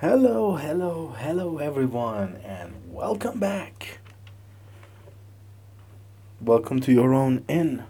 [0.00, 3.98] Hello, hello, hello, everyone, and welcome back.
[6.40, 7.82] Welcome to your own inn.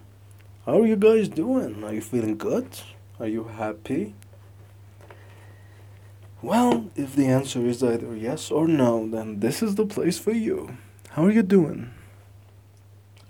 [0.65, 1.85] How are you guys doing?
[1.85, 2.81] Are you feeling good?
[3.21, 4.15] Are you happy?
[6.41, 10.33] Well, if the answer is either yes or no, then this is the place for
[10.33, 10.79] you.
[11.11, 11.91] How are you doing?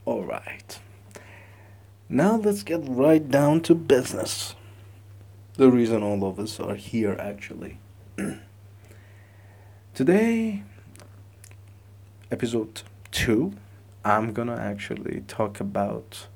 [0.06, 0.78] Alright.
[2.08, 4.54] Now let's get right down to business.
[5.54, 7.80] The reason all of us are here, actually.
[9.98, 10.62] Today,
[12.30, 13.52] episode 2,
[14.04, 16.28] I'm gonna actually talk about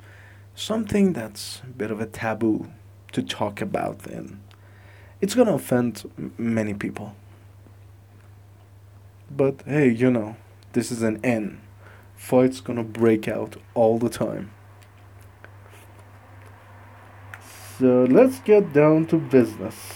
[0.57, 2.73] something that's a bit of a taboo
[3.13, 4.41] to talk about, and
[5.21, 7.15] it's gonna offend many people.
[9.31, 10.35] But hey, you know,
[10.73, 11.61] this is an N.
[12.17, 14.51] Fights gonna break out all the time.
[17.79, 19.93] So let's get down to business.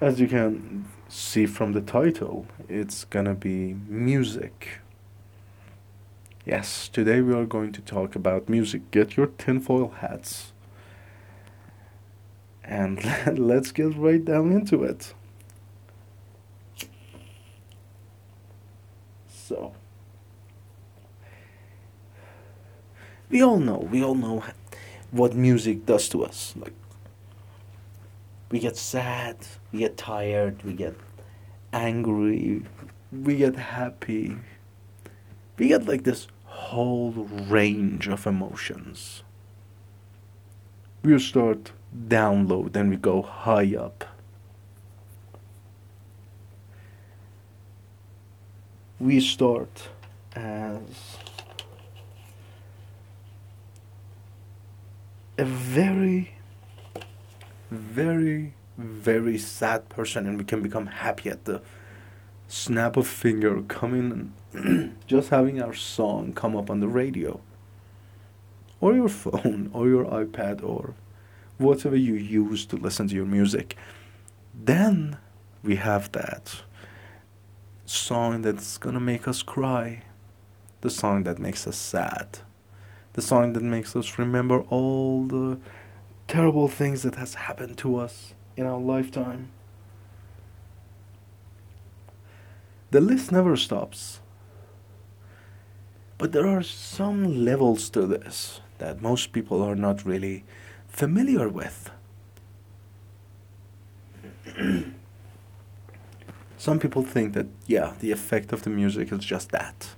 [0.00, 4.80] As you can see from the title, it's gonna be music.
[6.46, 8.90] Yes, today we are going to talk about music.
[8.90, 10.52] Get your tinfoil hats.
[12.64, 13.04] And
[13.38, 15.12] let's get right down into it.
[19.28, 19.74] So,
[23.28, 24.44] we all know, we all know
[25.10, 26.54] what music does to us.
[26.56, 26.72] Like,
[28.50, 29.36] we get sad,
[29.72, 30.96] we get tired, we get
[31.72, 32.62] angry,
[33.12, 34.36] we get happy.
[35.56, 39.22] We get like this whole range of emotions.
[41.02, 41.72] We start
[42.08, 44.04] down low, then we go high up.
[48.98, 49.88] We start
[50.34, 50.80] as
[55.38, 56.34] a very
[57.70, 61.62] very, very sad person, and we can become happy at the
[62.48, 67.40] snap of finger coming and just having our song come up on the radio,
[68.80, 70.94] or your phone, or your iPad, or
[71.58, 73.76] whatever you use to listen to your music.
[74.54, 75.18] Then
[75.62, 76.62] we have that
[77.84, 80.02] song that's gonna make us cry,
[80.80, 82.38] the song that makes us sad,
[83.12, 85.58] the song that makes us remember all the
[86.30, 89.48] terrible things that has happened to us in our lifetime.
[92.92, 94.20] The list never stops.
[96.18, 100.44] But there are some levels to this that most people are not really
[100.86, 101.90] familiar with.
[106.56, 109.96] some people think that, yeah, the effect of the music is just that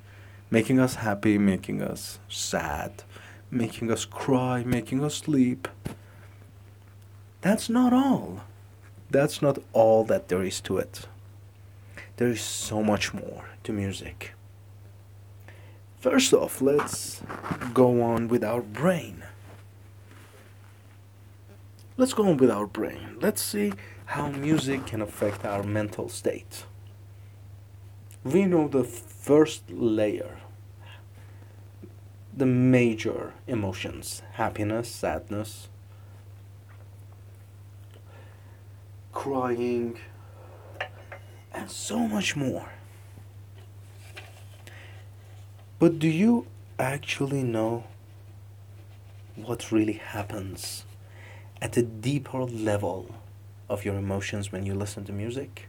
[0.50, 3.04] making us happy, making us sad,
[3.50, 5.68] making us cry, making us sleep.
[7.42, 8.42] That's not all.
[9.10, 11.06] That's not all that there is to it.
[12.16, 14.32] There is so much more to music.
[15.98, 17.20] First off, let's
[17.74, 19.24] go on with our brain.
[21.96, 23.16] Let's go on with our brain.
[23.20, 23.72] Let's see
[24.06, 26.64] how music can affect our mental state.
[28.22, 30.38] We know the first layer,
[32.36, 35.68] the major emotions happiness, sadness,
[39.12, 39.98] crying,
[41.52, 42.68] and so much more.
[45.78, 46.46] But do you
[46.78, 47.84] actually know
[49.36, 50.84] what really happens
[51.60, 53.14] at a deeper level
[53.68, 55.68] of your emotions when you listen to music?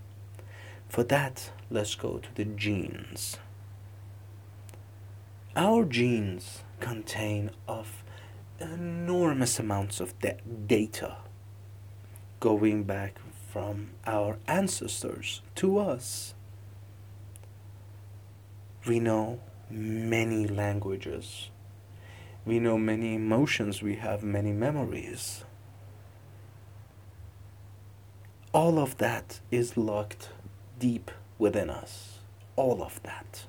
[0.90, 3.38] For that, let's go to the genes.
[5.56, 8.04] Our genes contain of
[8.60, 11.18] enormous amounts of da- data
[12.40, 13.20] going back
[13.54, 16.34] from our ancestors to us.
[18.88, 21.52] We know many languages.
[22.48, 23.84] We know many emotions.
[23.84, 25.44] We have many memories.
[28.54, 30.30] All of that is locked
[30.80, 32.22] deep within us.
[32.56, 33.46] All of that.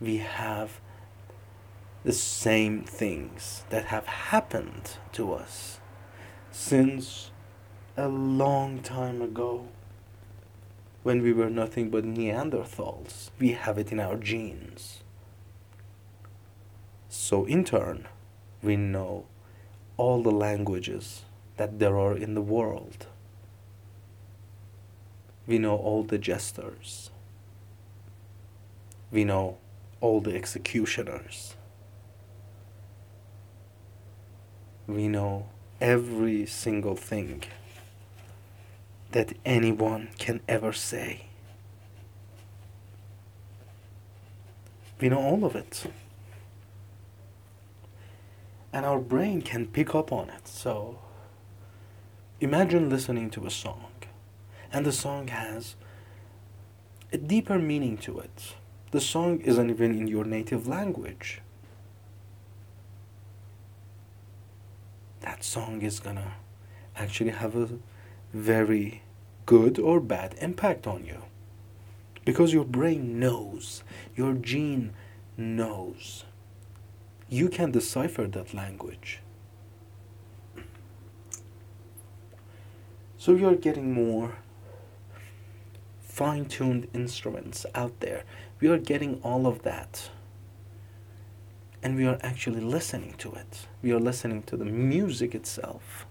[0.00, 0.80] We have
[2.02, 5.78] the same things that have happened to us
[6.50, 7.30] since
[7.96, 9.68] a long time ago
[11.04, 13.30] when we were nothing but Neanderthals.
[13.38, 15.00] We have it in our genes.
[17.08, 18.08] So, in turn,
[18.62, 19.26] we know
[19.96, 21.22] all the languages
[21.56, 23.06] that there are in the world.
[25.46, 27.10] We know all the jesters.
[29.12, 29.58] We know
[30.00, 31.54] all the executioners.
[34.88, 35.46] We know
[35.80, 37.44] every single thing
[39.14, 41.26] that anyone can ever say.
[45.00, 45.84] We know all of it.
[48.72, 50.48] And our brain can pick up on it.
[50.48, 50.98] So
[52.40, 53.92] imagine listening to a song,
[54.72, 55.76] and the song has
[57.12, 58.54] a deeper meaning to it.
[58.90, 61.40] The song isn't even in your native language.
[65.20, 66.34] That song is gonna
[66.96, 67.68] actually have a
[68.32, 69.03] very
[69.46, 71.22] good or bad impact on you.
[72.24, 73.82] Because your brain knows,
[74.16, 74.92] your gene
[75.36, 76.24] knows.
[77.28, 79.20] You can decipher that language.
[83.18, 84.36] So you're getting more
[86.02, 88.24] fine tuned instruments out there.
[88.60, 90.10] We are getting all of that.
[91.82, 93.66] And we are actually listening to it.
[93.82, 96.06] We are listening to the music itself.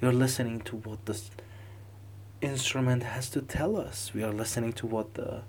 [0.00, 1.20] You're listening to what the
[2.40, 4.12] instrument has to tell us.
[4.14, 5.42] We are listening to what the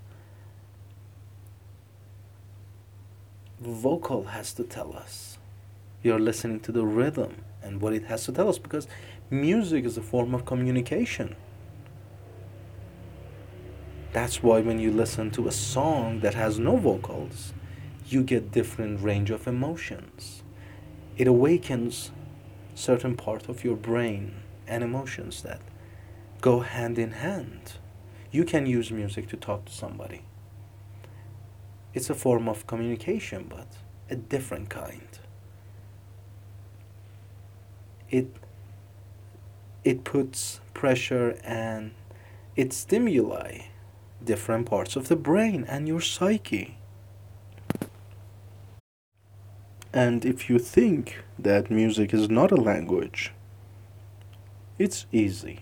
[3.60, 5.38] vocal has to tell us.
[6.02, 8.88] We are listening to the rhythm and what it has to tell us because
[9.30, 11.36] music is a form of communication.
[14.12, 17.54] That's why when you listen to a song that has no vocals,
[18.06, 20.42] you get different range of emotions.
[21.16, 22.10] It awakens
[22.74, 24.34] certain part of your brain
[24.66, 25.60] and emotions that
[26.42, 27.74] go hand in hand.
[28.30, 30.22] You can use music to talk to somebody.
[31.94, 33.68] It's a form of communication, but
[34.10, 35.08] a different kind.
[38.10, 38.26] It
[39.84, 41.92] it puts pressure and
[42.56, 43.66] it stimuli
[44.24, 46.76] different parts of the brain and your psyche.
[49.92, 53.32] And if you think that music is not a language,
[54.78, 55.60] it's easy.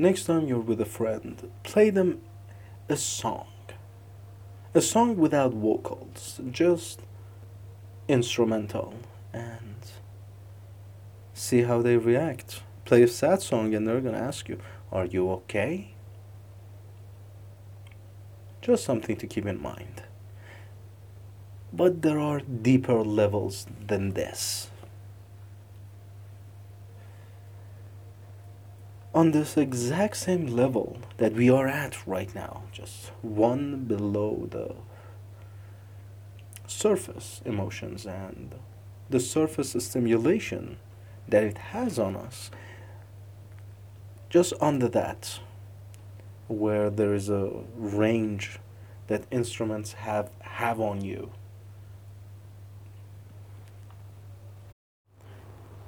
[0.00, 2.22] Next time you're with a friend, play them
[2.88, 3.48] a song.
[4.72, 7.02] A song without vocals, just
[8.08, 8.94] instrumental,
[9.34, 9.76] and
[11.34, 12.62] see how they react.
[12.86, 14.58] Play a sad song, and they're gonna ask you,
[14.90, 15.92] Are you okay?
[18.62, 20.04] Just something to keep in mind.
[21.74, 24.69] But there are deeper levels than this.
[29.12, 34.76] On this exact same level that we are at right now, just one below the
[36.68, 38.54] surface emotions and
[39.08, 40.76] the surface stimulation
[41.28, 42.52] that it has on us,
[44.28, 45.40] just under that,
[46.46, 48.60] where there is a range
[49.08, 51.32] that instruments have have on you.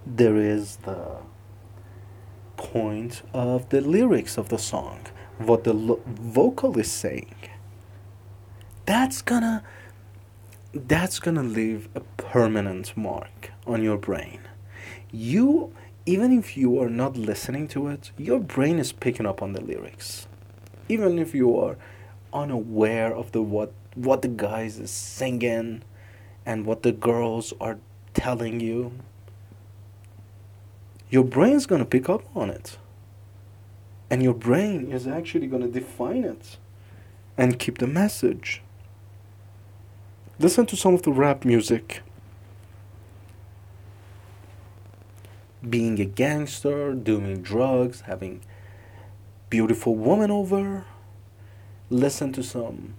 [0.04, 1.18] There is the
[2.70, 5.00] point of the lyrics of the song,
[5.38, 7.34] what the lo- vocal is saying.
[8.86, 9.62] That's gonna
[10.74, 14.40] that's gonna leave a permanent mark on your brain.
[15.10, 15.72] You
[16.04, 19.60] even if you are not listening to it, your brain is picking up on the
[19.60, 20.26] lyrics
[20.88, 21.76] even if you are
[22.32, 25.82] unaware of the what what the guys is singing
[26.46, 27.78] and what the girls are
[28.14, 28.92] telling you
[31.12, 32.78] your brain's going to pick up on it.
[34.08, 36.56] And your brain is actually going to define it
[37.36, 38.62] and keep the message.
[40.38, 42.00] Listen to some of the rap music.
[45.68, 48.40] Being a gangster doing drugs having
[49.50, 50.86] beautiful woman over,
[51.90, 52.94] listen to some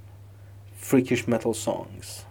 [0.75, 2.25] freakish metal songs,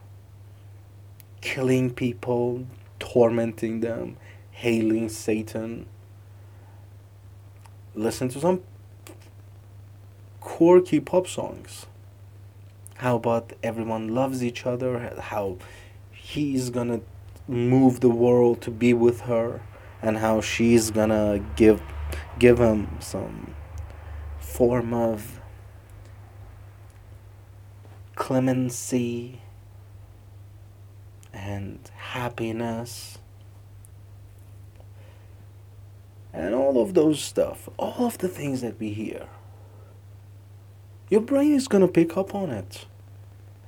[1.41, 2.69] killing people,
[3.01, 4.17] tormenting them,
[4.63, 5.87] hailing Satan.
[7.97, 8.63] Listen to some
[10.39, 11.87] quirky pop songs.
[12.99, 15.19] How about everyone loves each other?
[15.21, 15.59] How
[16.13, 17.01] he's gonna
[17.49, 19.63] move the world to be with her,
[20.01, 21.83] and how she's gonna give
[22.39, 23.57] give him some
[24.39, 25.41] form of
[28.15, 29.41] clemency
[31.33, 33.19] and happiness
[36.33, 39.27] and all of those stuff, all of the things that we hear.
[41.11, 42.87] Your brain is going to pick up on it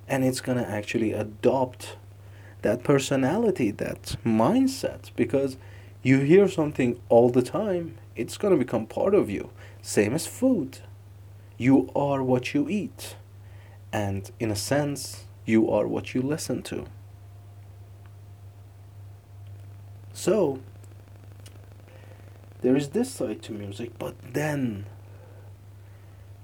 [0.08, 1.96] and it's going to actually adopt
[2.62, 5.56] that personality, that mindset because
[6.02, 9.50] you hear something all the time, it's going to become part of you.
[9.82, 10.78] Same as food.
[11.58, 13.16] You are what you eat.
[13.92, 16.86] And in a sense, you are what you listen to.
[20.12, 20.60] So,
[22.64, 24.86] there is this side to music, but then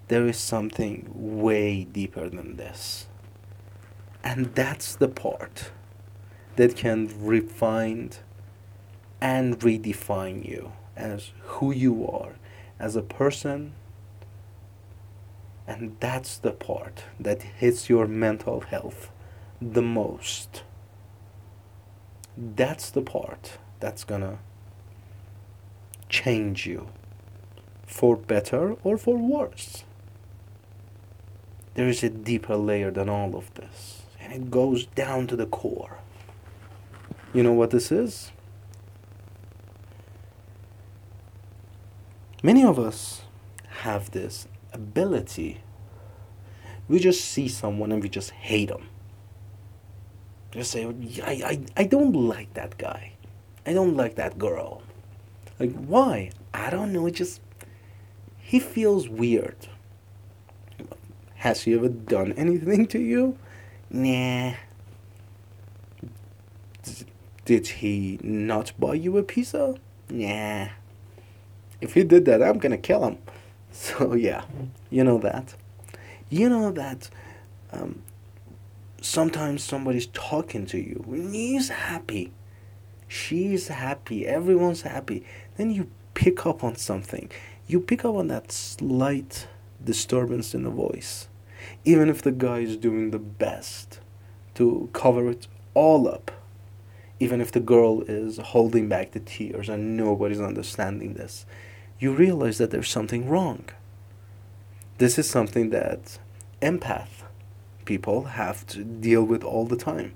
[0.09, 3.07] there is something way deeper than this.
[4.23, 5.71] And that's the part
[6.57, 8.11] that can refine
[9.19, 12.35] and redefine you as who you are
[12.79, 13.73] as a person.
[15.67, 19.11] And that's the part that hits your mental health
[19.59, 20.65] the most.
[22.37, 24.41] That's the part that's gonna
[26.11, 26.89] change you
[27.87, 29.85] for better or for worse.
[31.75, 35.47] There is a deeper layer than all of this, and it goes down to the
[35.47, 35.99] core.
[37.33, 38.33] You know what this is?
[42.43, 43.23] Many of us
[43.83, 45.61] have this ability.
[46.89, 48.89] We just see someone and we just hate them.
[50.51, 50.87] Just say,
[51.23, 53.13] I, I, I don't like that guy.
[53.65, 54.83] I don't like that girl.
[55.61, 56.31] Like, why?
[56.55, 57.07] I don't know.
[57.07, 57.41] It just,
[58.39, 59.69] he feels weird.
[61.37, 63.39] Has he ever done anything to you?
[63.91, 64.55] Nah.
[67.45, 69.75] Did he not buy you a pizza?
[70.09, 70.69] Nah.
[71.81, 73.19] If he did that, I'm gonna kill him.
[73.73, 74.47] So, yeah,
[74.91, 75.55] you know that.
[76.29, 77.09] You know that
[77.73, 78.03] um,
[79.01, 81.05] sometimes somebody's talking to you.
[81.31, 82.33] He's happy.
[83.07, 84.27] She's happy.
[84.27, 85.25] Everyone's happy.
[85.61, 87.31] Then you pick up on something.
[87.67, 89.47] You pick up on that slight
[89.85, 91.29] disturbance in the voice.
[91.85, 94.01] Even if the guy is doing the best
[94.55, 96.31] to cover it all up
[97.19, 101.45] even if the girl is holding back the tears and nobody's understanding this,
[101.99, 103.69] you realize that there's something wrong.
[104.97, 106.19] This is something that
[106.63, 107.25] empath
[107.85, 110.15] people have to deal with all the time.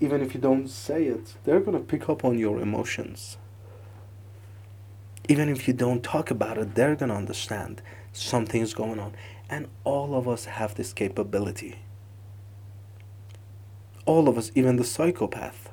[0.00, 3.36] Even if you don't say it, they're going to pick up on your emotions.
[5.28, 9.14] Even if you don't talk about it, they're going to understand something's going on.
[9.48, 11.78] And all of us have this capability
[14.10, 15.70] all of us, even the psychopath,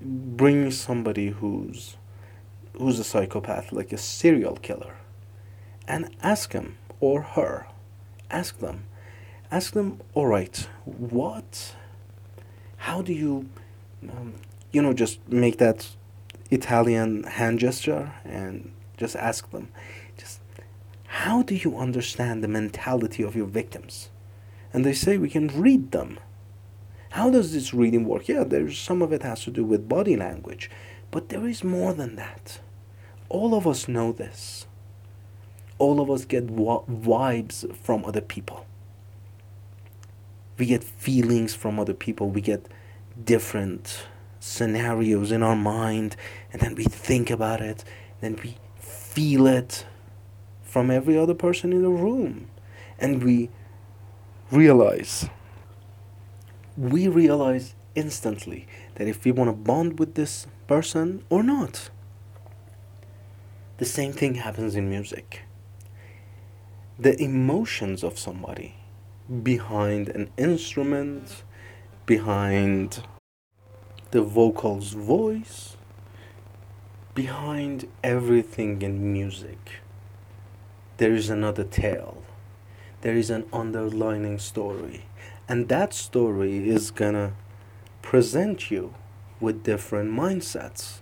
[0.00, 1.96] bring somebody who's
[2.74, 4.96] who's a psychopath, like a serial killer,
[5.88, 7.66] and ask him or her,
[8.30, 8.84] ask them,
[9.54, 11.74] ask them, all right, what,
[12.76, 13.48] how do you,
[14.02, 14.34] um,
[14.72, 15.88] you know, just make that
[16.50, 19.68] Italian hand gesture and just ask them,
[20.16, 20.40] just
[21.06, 24.10] how do you understand the mentality of your victims?
[24.74, 26.18] and they say we can read them.
[27.10, 28.28] How does this reading work?
[28.28, 30.68] Yeah, there's some of it has to do with body language,
[31.12, 32.58] but there is more than that.
[33.28, 34.66] All of us know this.
[35.78, 38.66] All of us get wa- vibes from other people.
[40.56, 42.30] We get feelings from other people.
[42.30, 42.68] We get
[43.22, 44.06] different
[44.40, 46.16] scenarios in our mind,
[46.52, 47.82] and then we think about it,
[48.20, 49.86] then we feel it
[50.62, 52.48] from every other person in the room.
[52.98, 53.48] And we
[54.50, 55.28] realize,
[56.76, 61.90] we realize instantly that if we want to bond with this person or not.
[63.78, 65.42] The same thing happens in music.
[66.98, 68.76] The emotions of somebody
[69.42, 71.42] behind an instrument,
[72.06, 73.02] behind
[74.10, 75.76] the vocal's voice,
[77.14, 79.80] behind everything in music,
[80.96, 82.24] there is another tale
[83.04, 85.04] there is an underlining story.
[85.46, 87.34] And that story is gonna
[88.00, 88.94] present you
[89.40, 91.00] with different mindsets.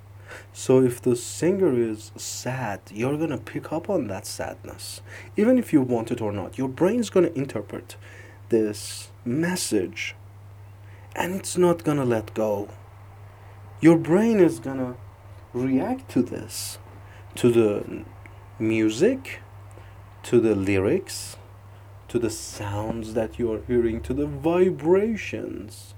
[0.52, 5.00] So if the singer is sad, you're gonna pick up on that sadness.
[5.36, 7.96] Even if you want it or not, your brain's gonna interpret
[8.48, 10.14] this message
[11.14, 12.68] and it's not gonna let go.
[13.80, 14.96] Your brain is gonna
[15.52, 16.78] react to this,
[17.34, 18.04] to the
[18.58, 19.40] music,
[20.22, 21.36] to the lyrics,
[22.08, 25.94] to the sounds that you are hearing, to the vibrations.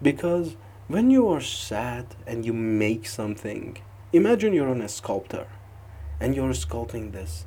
[0.00, 3.78] Because when you are sad and you make something,
[4.12, 5.46] imagine you're on a sculptor
[6.20, 7.46] and you're sculpting this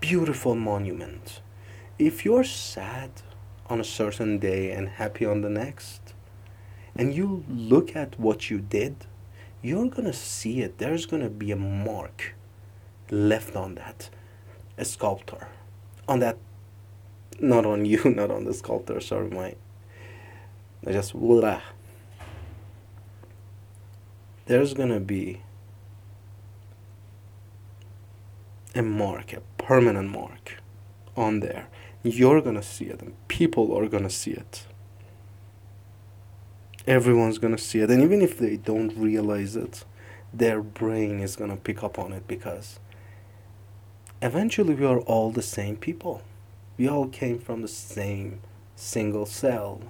[0.00, 1.40] beautiful monument.
[1.98, 3.10] If you're sad
[3.68, 6.14] on a certain day and happy on the next,
[6.96, 9.06] and you look at what you did,
[9.62, 10.78] you're gonna see it.
[10.78, 12.34] There's gonna be a mark
[13.10, 14.10] left on that,
[14.78, 15.48] a sculptor
[16.10, 16.36] on that
[17.40, 19.54] not on you not on the sculptor sorry my
[20.86, 21.60] I just blah.
[24.50, 25.42] There's gonna be
[28.74, 30.60] a mark a permanent mark
[31.16, 31.68] on there
[32.02, 34.66] you're gonna see it and people are gonna see it
[36.86, 39.84] everyone's gonna see it and even if they don't realize it
[40.32, 42.78] their brain is going to pick up on it because
[44.22, 46.22] eventually we are all the same people.
[46.78, 48.40] We all came from the same
[48.76, 49.80] single cell.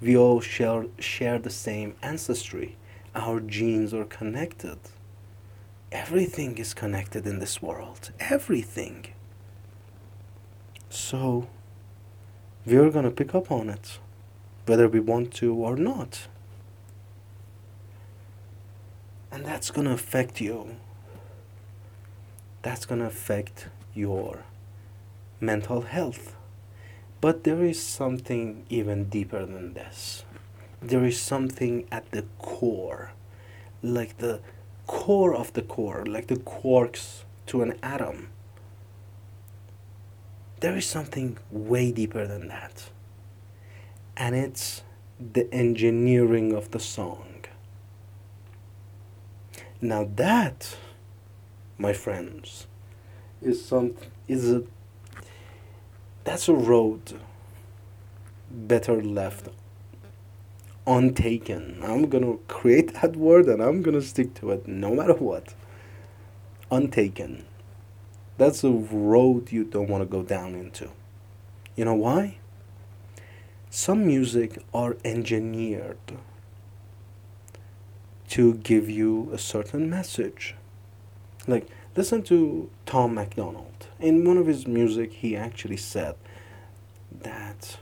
[0.00, 2.76] We all share, share the same ancestry.
[3.14, 4.78] Our genes are connected.
[5.90, 8.12] Everything is connected in this world.
[8.20, 9.06] Everything.
[10.88, 11.48] So,
[12.64, 13.98] we're going to pick up on it,
[14.66, 16.28] whether we want to or not.
[19.32, 20.76] And that's going to affect you.
[22.62, 24.44] That's going to affect your
[25.40, 26.36] mental health.
[27.20, 30.24] But there is something even deeper than this.
[30.82, 33.12] There is something at the core,
[33.82, 34.40] like the
[34.86, 38.28] core of the core, like the quarks to an atom.
[40.60, 42.90] There is something way deeper than that.
[44.16, 44.82] And it's
[45.18, 47.44] the engineering of the song.
[49.82, 50.76] Now that,
[51.78, 52.66] my friends,
[53.40, 53.94] is some
[54.28, 54.62] is a
[56.24, 57.18] that's a road
[58.50, 59.48] better left
[60.90, 61.80] untaken.
[61.84, 65.54] I'm gonna create that word and I'm gonna stick to it no matter what.
[66.70, 67.44] Untaken.
[68.38, 70.90] That's a road you don't want to go down into.
[71.76, 72.38] You know why?
[73.70, 75.98] Some music are engineered
[78.30, 80.56] to give you a certain message.
[81.46, 83.86] Like, listen to Tom MacDonald.
[84.00, 86.16] In one of his music, he actually said
[87.12, 87.76] that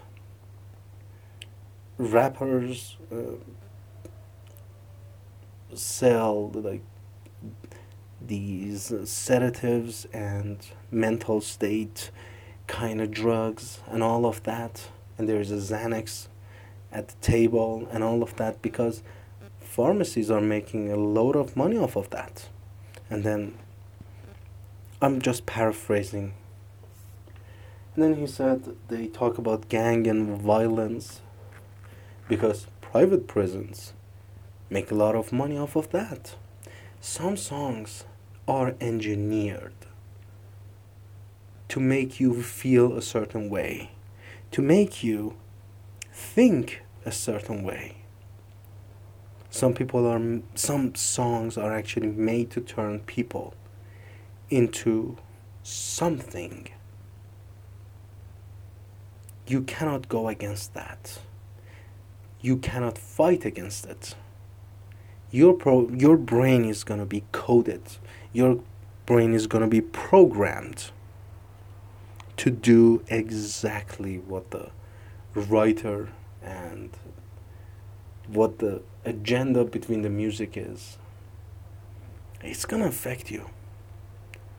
[1.99, 3.37] rappers uh,
[5.75, 6.83] sell like
[8.21, 10.59] these sedatives and
[10.91, 12.11] mental state
[12.67, 14.89] kind of drugs and all of that.
[15.17, 16.29] And there's a xanax
[16.93, 19.03] at the table and all of that because
[19.61, 22.49] pharmacies are making a load of money off of that.
[23.11, 23.59] And then
[25.01, 26.35] i'm just paraphrasing.
[27.95, 31.21] And then he said they talk about gang and violence
[32.29, 33.95] because private prisons
[34.71, 36.35] make a lot of money off of that.
[37.01, 38.05] Some songs
[38.47, 39.73] are engineered
[41.69, 43.91] to make you feel a certain way,
[44.51, 45.37] to make you
[46.13, 47.97] think a certain way.
[49.51, 53.55] Some people are some songs are actually made to turn people
[54.51, 55.17] into
[55.63, 56.69] something.
[59.47, 61.19] You cannot go against that
[62.41, 64.15] you cannot fight against it.
[65.31, 67.83] Your pro your brain is gonna be coded.
[68.33, 68.61] Your
[69.07, 70.91] brain is gonna be programmed
[72.37, 74.71] to do exactly what the
[75.35, 76.11] writer
[76.43, 76.97] and
[78.29, 80.99] what the agenda between the music is.
[82.43, 83.51] It's gonna affect you.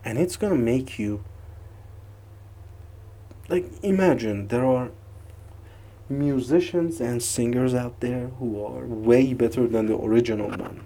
[0.03, 1.23] And it's gonna make you
[3.47, 4.91] like imagine there are
[6.09, 10.81] musicians and singers out there who are way better than the original one.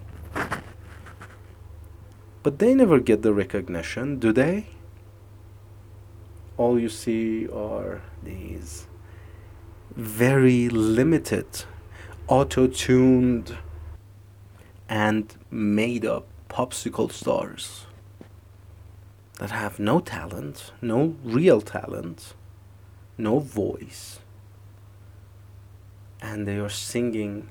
[2.42, 4.66] But they never get the recognition, do they?
[6.58, 8.86] All you see are these
[9.96, 11.64] very limited,
[12.28, 13.56] auto tuned,
[14.88, 17.86] and made up popsicle stars
[19.38, 22.34] that have no talent, no real talent,
[23.16, 24.20] no voice
[26.24, 27.46] and they are singing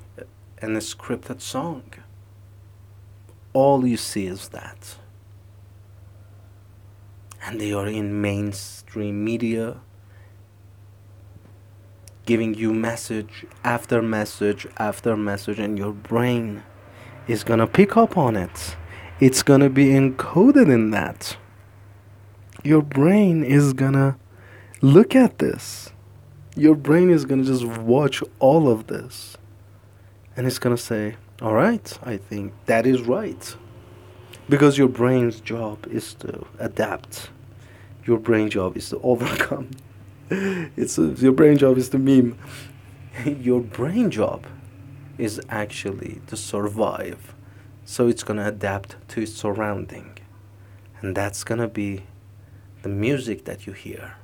[0.60, 1.84] an scripted song.
[3.54, 4.96] All you see is that.
[7.46, 9.80] And they are in mainstream media
[12.26, 16.64] giving you message after message after message, and your brain
[17.28, 18.76] is gonna pick up on it.
[19.20, 21.38] It's gonna be encoded in that.
[22.64, 24.18] Your brain is gonna
[24.82, 25.93] look at this
[26.56, 29.38] your brain is going to just watch all of this
[30.36, 33.56] and it's going to say, All right, I think that is right.
[34.50, 37.30] Because your brain's job is to adapt,
[38.06, 39.72] your brain job is to overcome.
[40.30, 42.38] it's a, your brain job is to meme.
[43.26, 44.46] your brain job
[45.18, 47.34] is actually to survive.
[47.86, 50.18] So it's going to adapt to its surrounding.
[51.02, 52.04] And that's going to be
[52.82, 54.16] the music that you hear.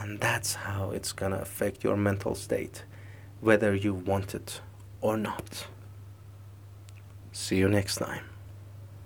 [0.00, 2.84] And that's how it's going to affect your mental state,
[3.40, 4.60] whether you want it
[5.00, 5.66] or not.
[7.32, 8.27] See you next time.